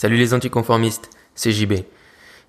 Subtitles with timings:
[0.00, 1.74] Salut les anticonformistes, c'est JB.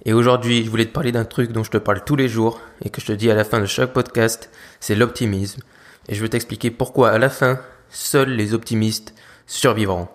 [0.06, 2.62] Et aujourd'hui, je voulais te parler d'un truc dont je te parle tous les jours
[2.81, 5.59] et que je te dis à la fin de chaque podcast, c'est l'optimisme.
[6.07, 7.59] Et je vais t'expliquer pourquoi à la fin,
[7.89, 9.13] seuls les optimistes
[9.47, 10.07] survivront.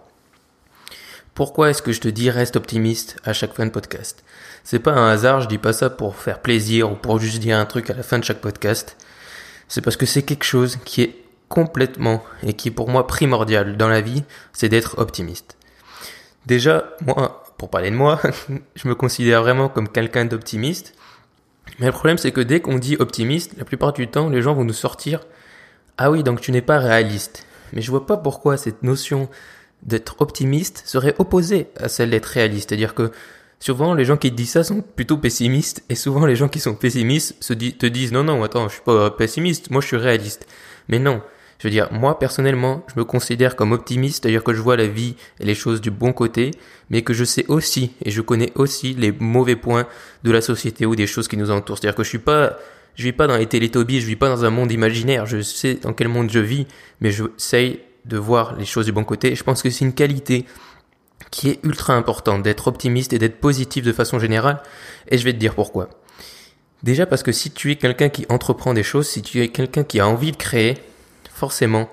[1.35, 4.25] Pourquoi est-ce que je te dis reste optimiste à chaque fin de podcast?
[4.65, 7.59] C'est pas un hasard, je dis pas ça pour faire plaisir ou pour juste dire
[7.59, 8.97] un truc à la fin de chaque podcast.
[9.69, 13.77] C'est parce que c'est quelque chose qui est complètement et qui est pour moi primordial
[13.77, 14.25] dans la vie,
[14.55, 15.56] c'est d'être optimiste.
[16.47, 18.21] Déjà, moi, pour parler de moi,
[18.77, 20.95] je me considère vraiment comme quelqu'un d'optimiste.
[21.79, 24.55] Mais le problème, c'est que dès qu'on dit optimiste, la plupart du temps, les gens
[24.55, 25.27] vont nous sortir
[25.99, 27.47] Ah oui, donc tu n'es pas réaliste.
[27.73, 29.29] Mais je vois pas pourquoi cette notion
[29.83, 32.71] d'être optimiste serait opposée à celle d'être réaliste.
[32.71, 33.11] C'est-à-dire que
[33.59, 36.75] souvent, les gens qui disent ça sont plutôt pessimistes, et souvent, les gens qui sont
[36.75, 40.47] pessimistes se te disent Non, non, attends, je suis pas pessimiste, moi je suis réaliste.
[40.89, 41.21] Mais non,
[41.59, 44.87] je veux dire, moi personnellement, je me considère comme optimiste, c'est-à-dire que je vois la
[44.87, 46.51] vie et les choses du bon côté,
[46.91, 49.87] mais que je sais aussi et je connais aussi les mauvais points
[50.25, 51.79] de la société ou des choses qui nous entourent.
[51.79, 52.59] C'est-à-dire que je suis pas,
[52.95, 55.75] je vis pas dans les télétobies, je vis pas dans un monde imaginaire, je sais
[55.75, 56.67] dans quel monde je vis,
[57.01, 57.25] mais je
[58.05, 59.35] de voir les choses du bon côté.
[59.35, 60.47] Je pense que c'est une qualité
[61.31, 64.63] qui est ultra importante d'être optimiste et d'être positif de façon générale.
[65.09, 65.89] Et je vais te dire pourquoi.
[66.83, 69.83] Déjà parce que si tu es quelqu'un qui entreprend des choses, si tu es quelqu'un
[69.83, 70.75] qui a envie de créer,
[71.37, 71.91] forcément,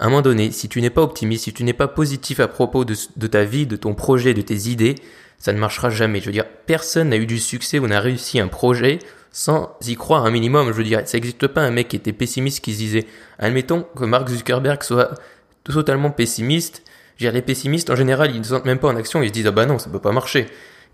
[0.00, 2.48] à un moment donné, si tu n'es pas optimiste, si tu n'es pas positif à
[2.48, 4.96] propos de, ta vie, de ton projet, de tes idées,
[5.38, 6.20] ça ne marchera jamais.
[6.20, 8.98] Je veux dire, personne n'a eu du succès ou n'a réussi un projet
[9.30, 10.68] sans y croire un minimum.
[10.68, 13.06] Je veux dire, ça n'existe pas un mec qui était pessimiste qui se disait,
[13.38, 15.14] admettons que Mark Zuckerberg soit
[15.62, 16.82] totalement pessimiste.
[17.16, 19.28] Je veux dire, les pessimistes, en général, ils ne sentent même pas en action, ils
[19.28, 20.48] se disent, ah bah non, ça peut pas marcher.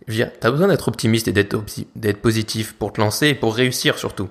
[0.06, 3.54] Je veux dire, t'as besoin d'être optimiste et d'être positif pour te lancer et pour
[3.54, 4.28] réussir surtout.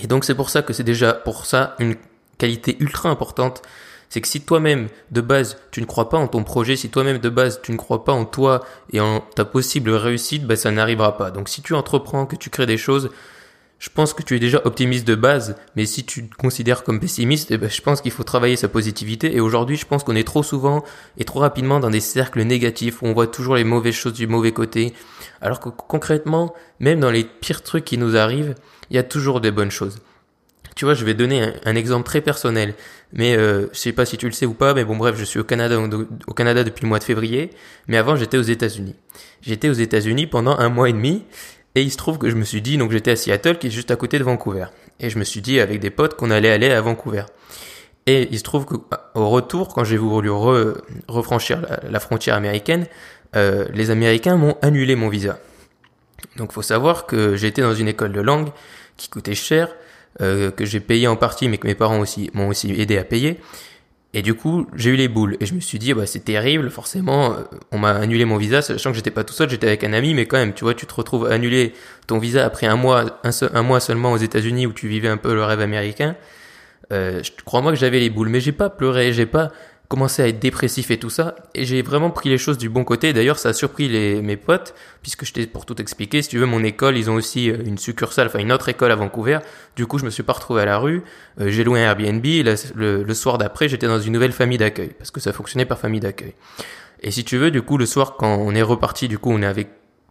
[0.00, 1.94] Et donc c'est pour ça que c'est déjà pour ça une
[2.40, 3.62] qualité ultra importante,
[4.08, 7.18] c'est que si toi-même, de base, tu ne crois pas en ton projet, si toi-même,
[7.18, 10.72] de base, tu ne crois pas en toi et en ta possible réussite, ben, ça
[10.72, 11.30] n'arrivera pas.
[11.30, 13.10] Donc, si tu entreprends, que tu crées des choses,
[13.78, 16.98] je pense que tu es déjà optimiste de base, mais si tu te considères comme
[16.98, 19.34] pessimiste, eh ben, je pense qu'il faut travailler sa positivité.
[19.34, 20.82] Et aujourd'hui, je pense qu'on est trop souvent
[21.16, 24.26] et trop rapidement dans des cercles négatifs où on voit toujours les mauvaises choses du
[24.26, 24.92] mauvais côté.
[25.40, 28.56] Alors que concrètement, même dans les pires trucs qui nous arrivent,
[28.90, 30.00] il y a toujours des bonnes choses.
[30.76, 32.74] Tu vois, je vais donner un, exemple très personnel,
[33.12, 35.24] mais euh, je sais pas si tu le sais ou pas, mais bon bref, je
[35.24, 37.50] suis au Canada depuis le mois de février,
[37.88, 38.94] mais avant j'étais aux États-Unis.
[39.42, 41.24] J'étais aux États-Unis pendant un mois et demi,
[41.74, 43.70] et il se trouve que je me suis dit, donc j'étais à Seattle, qui est
[43.70, 44.66] juste à côté de Vancouver,
[45.00, 47.24] et je me suis dit avec des potes qu'on allait aller à Vancouver.
[48.06, 52.86] Et il se trouve qu'au retour, quand j'ai voulu refranchir la, frontière américaine,
[53.36, 55.38] euh, les Américains m'ont annulé mon visa.
[56.36, 58.50] Donc faut savoir que j'étais dans une école de langue
[58.96, 59.68] qui coûtait cher,
[60.20, 63.04] euh, que j'ai payé en partie, mais que mes parents aussi m'ont aussi aidé à
[63.04, 63.38] payer.
[64.12, 65.36] Et du coup, j'ai eu les boules.
[65.40, 67.32] Et je me suis dit, bah, c'est terrible, forcément.
[67.32, 69.92] Euh, on m'a annulé mon visa, sachant que j'étais pas tout seul, j'étais avec un
[69.92, 71.74] ami, mais quand même, tu vois, tu te retrouves annulé
[72.08, 75.32] ton visa après un mois, un, mois seulement aux États-Unis où tu vivais un peu
[75.32, 76.16] le rêve américain.
[76.92, 79.52] Euh, je crois-moi que j'avais les boules, mais j'ai pas pleuré, j'ai pas
[79.90, 82.84] commencé à être dépressif et tout ça, et j'ai vraiment pris les choses du bon
[82.84, 83.12] côté.
[83.12, 86.38] D'ailleurs, ça a surpris les, mes potes, puisque je t'ai pour tout expliquer, si tu
[86.38, 89.40] veux, mon école, ils ont aussi euh, une succursale, enfin une autre école à Vancouver.
[89.74, 91.02] Du coup, je me suis pas retrouvé à la rue.
[91.40, 92.24] Euh, j'ai loué un Airbnb.
[92.24, 95.80] Le, le, soir d'après, j'étais dans une nouvelle famille d'accueil, parce que ça fonctionnait par
[95.80, 96.34] famille d'accueil.
[97.02, 99.38] Et si tu veux, du coup, le soir, quand on est reparti, du coup, on
[99.38, 99.66] n'avait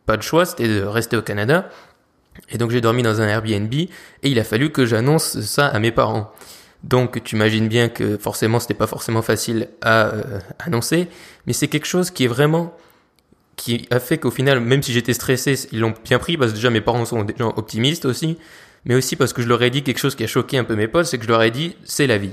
[0.06, 1.69] pas de choix, c'était de rester au Canada.
[2.50, 3.89] Et donc, j'ai dormi dans un Airbnb, et
[4.23, 6.34] il a fallu que j'annonce ça à mes parents.
[6.84, 11.07] Donc tu imagines bien que forcément c'était pas forcément facile à euh, annoncer,
[11.45, 12.75] mais c'est quelque chose qui est vraiment
[13.57, 16.56] qui a fait qu'au final, même si j'étais stressé, ils l'ont bien pris parce que
[16.56, 18.38] déjà mes parents sont des gens optimistes aussi,
[18.85, 20.75] mais aussi parce que je leur ai dit quelque chose qui a choqué un peu
[20.75, 22.31] mes potes, c'est que je leur ai dit c'est la vie.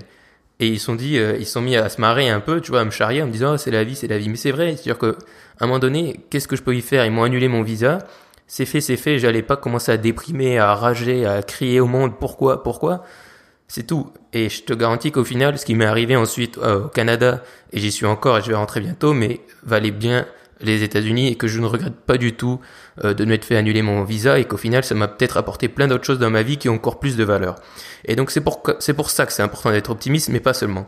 [0.58, 2.80] Et ils sont dit, euh, ils sont mis à se marrer un peu, tu vois,
[2.80, 4.28] à me charrier en me disant oh, c'est la vie, c'est la vie.
[4.28, 5.16] Mais c'est vrai, c'est-à-dire que
[5.58, 7.04] à un moment donné, qu'est-ce que je peux y faire?
[7.04, 7.98] Ils m'ont annulé mon visa.
[8.46, 9.18] C'est fait, c'est fait.
[9.18, 13.04] J'allais pas commencer à déprimer, à rager, à crier au monde pourquoi, pourquoi?
[13.68, 14.12] C'est tout.
[14.32, 17.80] Et je te garantis qu'au final, ce qui m'est arrivé ensuite euh, au Canada, et
[17.80, 20.26] j'y suis encore et je vais rentrer bientôt, mais valait bien
[20.60, 22.60] les États-Unis et que je ne regrette pas du tout
[23.04, 25.88] euh, de m'être fait annuler mon visa et qu'au final, ça m'a peut-être apporté plein
[25.88, 27.56] d'autres choses dans ma vie qui ont encore plus de valeur.
[28.04, 30.86] Et donc c'est pour, c'est pour ça que c'est important d'être optimiste, mais pas seulement.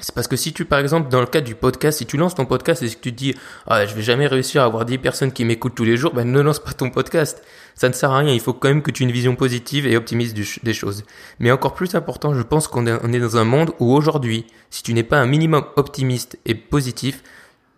[0.00, 2.34] C'est parce que si tu, par exemple, dans le cadre du podcast, si tu lances
[2.34, 3.34] ton podcast et que tu te dis,
[3.66, 6.30] ah, je vais jamais réussir à avoir 10 personnes qui m'écoutent tous les jours, ben,
[6.30, 7.42] ne lance pas ton podcast.
[7.74, 8.32] Ça ne sert à rien.
[8.32, 11.04] Il faut quand même que tu aies une vision positive et optimiste des choses.
[11.38, 14.94] Mais encore plus important, je pense qu'on est dans un monde où aujourd'hui, si tu
[14.94, 17.22] n'es pas un minimum optimiste et positif,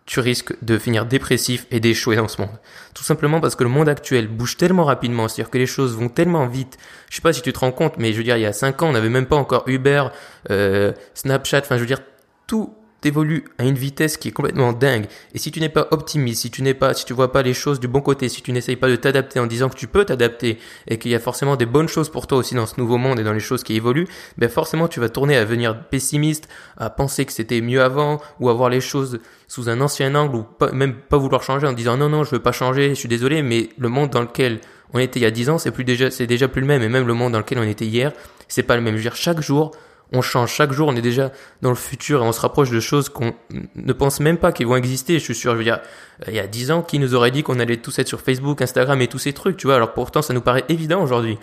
[0.05, 2.59] tu risques de finir dépressif et d'échouer dans ce monde.
[2.93, 6.09] Tout simplement parce que le monde actuel bouge tellement rapidement, c'est-à-dire que les choses vont
[6.09, 6.77] tellement vite.
[7.09, 8.53] Je sais pas si tu te rends compte, mais je veux dire, il y a
[8.53, 10.05] 5 ans, on n'avait même pas encore Uber,
[10.49, 12.01] euh, Snapchat, enfin je veux dire,
[12.47, 15.05] tout évolues à une vitesse qui est complètement dingue.
[15.33, 17.53] Et si tu n'es pas optimiste, si tu n'es pas, si tu vois pas les
[17.53, 20.05] choses du bon côté, si tu n'essayes pas de t'adapter en disant que tu peux
[20.05, 20.57] t'adapter
[20.87, 23.19] et qu'il y a forcément des bonnes choses pour toi aussi dans ce nouveau monde
[23.19, 24.07] et dans les choses qui évoluent,
[24.37, 26.47] ben forcément tu vas tourner à devenir pessimiste,
[26.77, 30.35] à penser que c'était mieux avant ou à voir les choses sous un ancien angle
[30.35, 33.09] ou même pas vouloir changer en disant non non je veux pas changer, je suis
[33.09, 34.59] désolé mais le monde dans lequel
[34.93, 36.83] on était il y a 10 ans, c'est plus déjà, c'est déjà plus le même.
[36.83, 38.13] Et même le monde dans lequel on était hier,
[38.47, 38.93] c'est pas le même.
[38.93, 39.71] Je veux dire, chaque jour,
[40.13, 40.51] on change.
[40.53, 41.31] Chaque jour, on est déjà
[41.61, 43.33] dans le futur et on se rapproche de choses qu'on
[43.75, 45.19] ne pense même pas qu'ils vont exister.
[45.19, 45.79] Je suis sûr, je veux dire,
[46.27, 48.61] il y a 10 ans, qui nous aurait dit qu'on allait tous être sur Facebook,
[48.61, 49.75] Instagram et tous ces trucs, tu vois?
[49.75, 51.37] Alors pourtant, ça nous paraît évident aujourd'hui.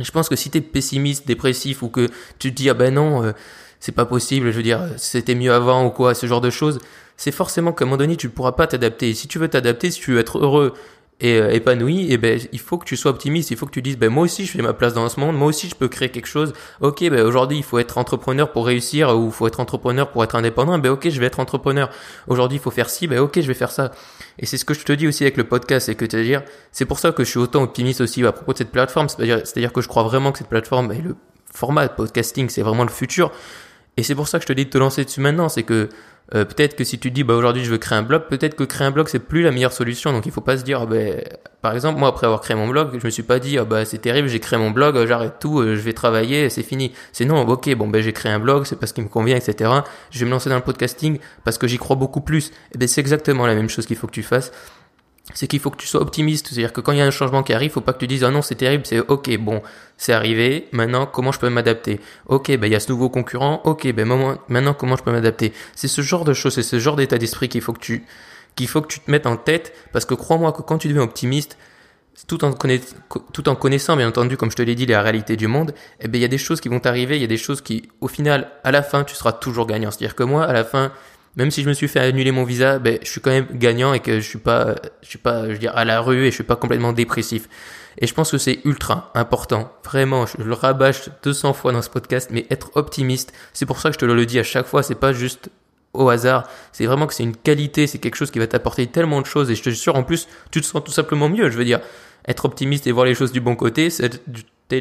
[0.00, 2.08] Je pense que si t'es pessimiste, dépressif ou que
[2.38, 3.32] tu te dis, ah ben non, euh,
[3.80, 6.78] c'est pas possible, je veux dire, c'était mieux avant ou quoi, ce genre de choses,
[7.16, 9.14] c'est forcément qu'à un moment donné, tu ne pourras pas t'adapter.
[9.14, 10.74] Si tu veux t'adapter, si tu veux être heureux
[11.20, 13.80] et euh, épanoui, et ben il faut que tu sois optimiste, il faut que tu
[13.80, 15.88] dises ben moi aussi je fais ma place dans ce monde, moi aussi je peux
[15.88, 16.52] créer quelque chose.
[16.82, 20.22] OK, ben aujourd'hui il faut être entrepreneur pour réussir ou il faut être entrepreneur pour
[20.24, 20.78] être indépendant.
[20.78, 21.88] Ben OK, je vais être entrepreneur.
[22.26, 23.92] Aujourd'hui, il faut faire ci, ben OK, je vais faire ça.
[24.38, 26.42] Et c'est ce que je te dis aussi avec le podcast, c'est que tu dire,
[26.70, 29.38] c'est pour ça que je suis autant optimiste aussi à propos de cette plateforme, c'est-à-dire
[29.44, 31.16] c'est-à-dire que je crois vraiment que cette plateforme et le
[31.50, 33.32] format podcasting, c'est vraiment le futur.
[33.96, 35.88] Et c'est pour ça que je te dis de te lancer dessus maintenant, c'est que
[36.34, 38.64] euh, peut-être que si tu dis bah aujourd'hui je veux créer un blog, peut-être que
[38.64, 40.12] créer un blog c'est plus la meilleure solution.
[40.12, 40.96] Donc il faut pas se dire bah,
[41.62, 43.84] par exemple moi après avoir créé mon blog, je me suis pas dit ah, bah
[43.84, 46.92] c'est terrible, j'ai créé mon blog, j'arrête tout, euh, je vais travailler, c'est fini.
[47.12, 49.70] C'est non, ok bon ben j'ai créé un blog, c'est parce qu'il me convient etc.
[50.10, 52.48] Je vais me lancer dans le podcasting parce que j'y crois beaucoup plus.
[52.48, 54.50] Et eh ben c'est exactement la même chose qu'il faut que tu fasses
[55.34, 56.48] c'est qu'il faut que tu sois optimiste.
[56.48, 58.24] C'est-à-dire que quand il y a un changement qui arrive, faut pas que tu dises
[58.24, 59.62] ah non c'est terrible, c'est ok bon
[59.96, 60.68] c'est arrivé.
[60.72, 62.00] Maintenant comment je peux m'adapter?
[62.26, 63.60] Ok ben il y a ce nouveau concurrent.
[63.64, 64.06] Ok ben
[64.48, 65.52] maintenant comment je peux m'adapter?
[65.74, 68.04] C'est ce genre de choses, c'est ce genre d'état d'esprit qu'il faut que tu
[68.54, 71.02] qu'il faut que tu te mettes en tête parce que crois-moi que quand tu deviens
[71.02, 71.58] optimiste,
[72.26, 72.54] tout en,
[73.54, 76.22] connaissant bien entendu comme je te l'ai dit la réalité du monde, eh ben il
[76.22, 78.50] y a des choses qui vont t'arriver, il y a des choses qui au final
[78.64, 79.90] à la fin tu seras toujours gagnant.
[79.90, 80.92] C'est-à-dire que moi à la fin
[81.36, 83.92] même si je me suis fait annuler mon visa, ben, je suis quand même gagnant
[83.92, 86.30] et que je suis pas, je suis pas, je veux dire, à la rue et
[86.30, 87.48] je suis pas complètement dépressif.
[87.98, 89.72] Et je pense que c'est ultra important.
[89.84, 93.90] Vraiment, je le rabâche 200 fois dans ce podcast, mais être optimiste, c'est pour ça
[93.90, 95.50] que je te le dis à chaque fois, c'est pas juste
[95.92, 96.48] au hasard.
[96.72, 99.50] C'est vraiment que c'est une qualité, c'est quelque chose qui va t'apporter tellement de choses
[99.50, 101.50] et je te jure, en plus, tu te sens tout simplement mieux.
[101.50, 101.80] Je veux dire,
[102.26, 104.22] être optimiste et voir les choses du bon côté, c'est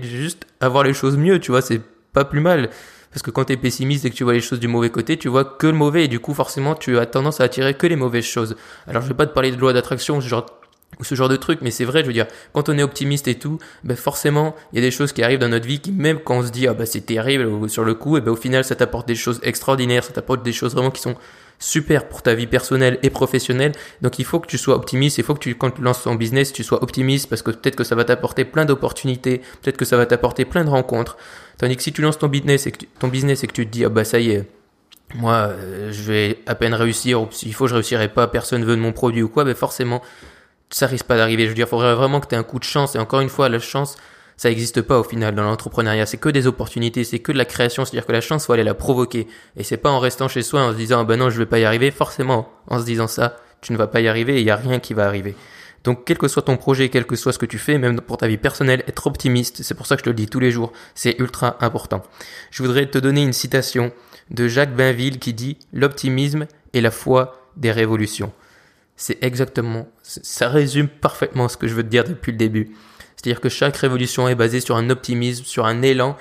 [0.03, 1.81] juste avoir les choses mieux, tu vois, c'est
[2.13, 2.69] pas plus mal.
[3.15, 5.15] Parce que quand tu es pessimiste et que tu vois les choses du mauvais côté,
[5.15, 7.87] tu vois que le mauvais et du coup forcément tu as tendance à attirer que
[7.87, 8.57] les mauvaises choses.
[8.87, 11.71] Alors je vais pas te parler de loi d'attraction, ou ce genre de truc, mais
[11.71, 14.79] c'est vrai, je veux dire, quand on est optimiste et tout, ben forcément, il y
[14.79, 16.73] a des choses qui arrivent dans notre vie qui, même quand on se dit, ah
[16.73, 20.03] bah c'est terrible sur le coup, et ben au final, ça t'apporte des choses extraordinaires,
[20.03, 21.15] ça t'apporte des choses vraiment qui sont
[21.59, 23.71] super pour ta vie personnelle et professionnelle.
[24.01, 26.15] Donc il faut que tu sois optimiste, il faut que tu, quand tu lances ton
[26.15, 29.85] business, tu sois optimiste parce que peut-être que ça va t'apporter plein d'opportunités, peut-être que
[29.85, 31.17] ça va t'apporter plein de rencontres.
[31.57, 33.71] Tandis que si tu lances ton business et que tu, ton business que tu te
[33.71, 34.45] dis, ah bah ça y est,
[35.13, 38.75] moi, euh, je vais à peine réussir, ou s'il faut, je réussirai pas, personne veut
[38.75, 40.01] de mon produit ou quoi, ben forcément,
[40.69, 41.43] ça risque pas d'arriver.
[41.43, 42.95] Je veux dire, il faudrait vraiment que tu aies un coup de chance.
[42.95, 43.97] Et encore une fois, la chance,
[44.37, 46.05] ça n'existe pas au final dans l'entrepreneuriat.
[46.05, 47.85] C'est que des opportunités, c'est que de la création.
[47.85, 49.27] C'est-à-dire que la chance, faut aller la provoquer.
[49.55, 51.45] Et c'est pas en restant chez soi en se disant, ah ben non, je vais
[51.45, 51.91] pas y arriver.
[51.91, 54.79] Forcément, en se disant ça, tu ne vas pas y arriver il y a rien
[54.79, 55.35] qui va arriver.
[55.85, 58.17] Donc, quel que soit ton projet, quel que soit ce que tu fais, même pour
[58.17, 60.49] ta vie personnelle, être optimiste, c'est pour ça que je te le dis tous les
[60.49, 62.01] jours, c'est ultra important.
[62.49, 63.91] Je voudrais te donner une citation
[64.31, 68.33] de Jacques Bainville qui dit L'optimisme est la foi des révolutions.
[68.97, 72.71] C'est exactement, ça résume parfaitement ce que je veux te dire depuis le début.
[73.25, 76.15] C'est-à-dire que chaque révolution est basée sur un optimisme, sur un élan.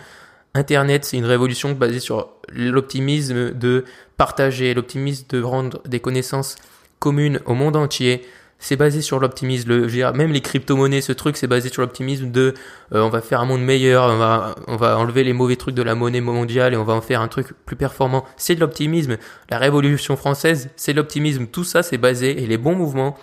[0.55, 3.85] Internet, c'est une révolution basée sur l'optimisme de
[4.17, 6.57] partager, l'optimisme de rendre des connaissances
[7.01, 8.23] communes au monde entier.
[8.59, 9.87] C'est basé sur l'optimisme.
[10.15, 12.55] Même les crypto-monnaies, ce truc, c'est basé sur l'optimisme de
[12.95, 15.75] euh, on va faire un monde meilleur, on va, on va enlever les mauvais trucs
[15.75, 18.25] de la monnaie mondiale et on va en faire un truc plus performant.
[18.39, 19.19] C'est de l'optimisme.
[19.51, 21.49] La révolution française, c'est l'optimisme.
[21.49, 23.15] Tout ça, c'est basé et les bons mouvements,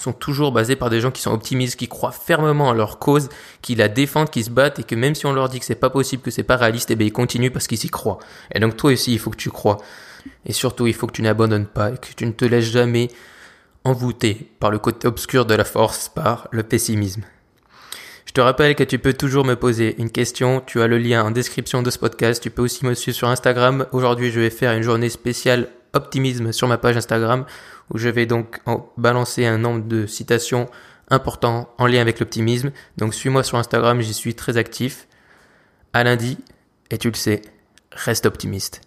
[0.00, 3.28] sont toujours basés par des gens qui sont optimistes, qui croient fermement à leur cause,
[3.62, 5.74] qui la défendent, qui se battent et que même si on leur dit que c'est
[5.74, 8.18] pas possible, que c'est pas réaliste, et eh bien ils continuent parce qu'ils y croient.
[8.54, 9.78] Et donc toi aussi, il faut que tu crois.
[10.46, 13.08] Et surtout, il faut que tu n'abandonnes pas et que tu ne te laisses jamais
[13.84, 17.22] envoûter par le côté obscur de la force, par le pessimisme.
[18.26, 20.62] Je te rappelle que tu peux toujours me poser une question.
[20.64, 22.40] Tu as le lien en description de ce podcast.
[22.40, 23.86] Tu peux aussi me suivre sur Instagram.
[23.92, 27.44] Aujourd'hui, je vais faire une journée spéciale optimisme sur ma page Instagram
[27.92, 28.60] où je vais donc
[28.96, 30.68] balancer un nombre de citations
[31.08, 32.70] importants en lien avec l'optimisme.
[32.96, 35.08] Donc suis-moi sur Instagram, j'y suis très actif.
[35.92, 36.38] À lundi,
[36.90, 37.42] et tu le sais,
[37.92, 38.80] reste optimiste.